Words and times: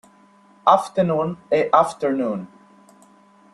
Afternoon" 0.65 1.37
e 1.47 1.67
"Afternoon". 1.71 2.47